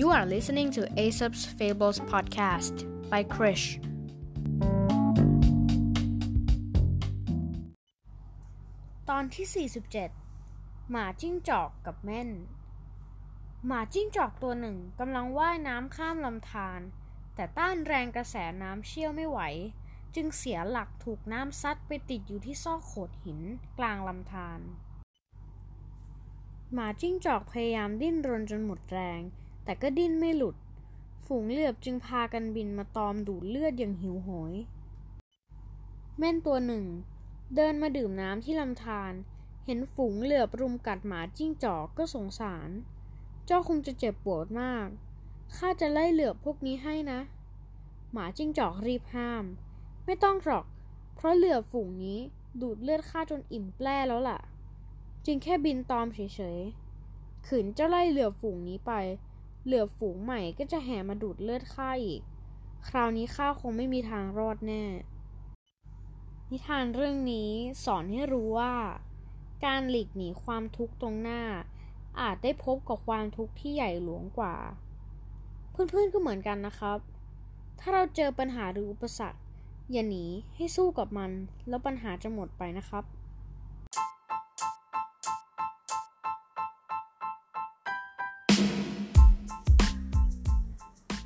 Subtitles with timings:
[0.00, 2.74] You are listening to Aesop's Fables podcast
[3.12, 3.66] by Krish.
[9.08, 9.68] ตอนที่
[10.30, 12.30] 47 หมาจิ้งจอกกับแม่น
[13.66, 16.80] หมาจิ้งจอกตัวหนึ่งกำลังว่ายน้ำข้ามลำธาร
[17.34, 19.40] แต่ต้านแรงกระแสน้ำเชี่ยวไม่ไหว
[20.14, 23.40] จึงเสียหลักถูกน้ำซัดไปติดอยู่ที่ซอกโขดหิน
[23.78, 24.60] กลางลำธาร
[26.72, 29.22] หมาจิ้งจอกพยายามดิ้นรนจนหมดแรง
[29.66, 30.56] แต่ก็ดิ้นไม่หลุด
[31.26, 34.54] ฝูงเหลือบจึงพากันบินมาตอมดูดเลือดอย่างหิวโหย
[36.18, 36.84] แม่นตัวหนึ่ง
[37.56, 39.12] เดินมาดื่มน้ำที่ลำธาร
[39.64, 42.70] เห็นฝูงเหลือบรุมกัดหมาจิ้งจอกก็สงสาร
[43.46, 44.86] เจ้าคงจะเจ็บปวดมาก
[45.56, 47.20] ข้าจะไล่เหลือบพวกนี้ให้นะ
[48.12, 49.44] หมาจิ้งจอกรีบห้าม
[50.04, 50.64] ไม่ต้องหรอก
[51.14, 52.18] เพราะเหลือบฝูงนี้
[52.60, 54.40] ดูดเลือดข้าจนอิ่มแปร่แล้วล่ะ
[55.26, 58.92] จึงแค่บินตอมเฉยๆขืนเจ้าไล่เหลือบฝูงนี้ไป
[59.66, 62.22] เหลือฝูงใหม่ก็จะแห่มาดูดเลือดข้าอีก
[62.88, 64.84] คราวนี้ข้าคงไม่มีทางรอดแน่
[66.50, 67.50] นิทานเรื่องนี้
[67.84, 68.74] สอนให้รู้ว่า
[69.64, 71.42] การหลีกหนีความทุกข์ตรงหน้า
[72.20, 74.54] อาจได้พบกับความทุกข์ที่ใหญ่หลวงกว่า
[75.70, 76.98] เพื่อนๆก็เหมือนกันนะครับ
[77.80, 79.40] ถ้าเราเจอปัญหาหรืออุปสรรค
[79.92, 80.24] อย่าหนี
[80.56, 81.30] ให้สู้กับมัน
[81.68, 83.04] แล้วปัญหาจะหมดไปนะครับ